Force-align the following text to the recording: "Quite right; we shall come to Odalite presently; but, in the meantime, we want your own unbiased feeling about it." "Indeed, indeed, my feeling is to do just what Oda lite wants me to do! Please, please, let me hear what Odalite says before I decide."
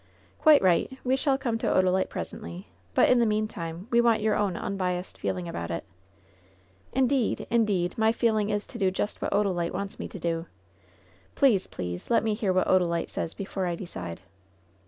"Quite 0.39 0.63
right; 0.63 0.97
we 1.03 1.15
shall 1.15 1.37
come 1.37 1.59
to 1.59 1.67
Odalite 1.71 2.09
presently; 2.09 2.65
but, 2.95 3.07
in 3.07 3.19
the 3.19 3.25
meantime, 3.27 3.85
we 3.91 4.01
want 4.01 4.23
your 4.23 4.33
own 4.35 4.57
unbiased 4.57 5.15
feeling 5.15 5.47
about 5.47 5.69
it." 5.69 5.83
"Indeed, 6.91 7.45
indeed, 7.51 7.95
my 7.99 8.11
feeling 8.11 8.49
is 8.49 8.65
to 8.65 8.79
do 8.79 8.89
just 8.89 9.21
what 9.21 9.31
Oda 9.31 9.51
lite 9.51 9.75
wants 9.75 9.99
me 9.99 10.07
to 10.07 10.17
do! 10.17 10.47
Please, 11.35 11.67
please, 11.67 12.09
let 12.09 12.23
me 12.23 12.33
hear 12.33 12.51
what 12.51 12.65
Odalite 12.67 13.11
says 13.11 13.35
before 13.35 13.67
I 13.67 13.75
decide." 13.75 14.21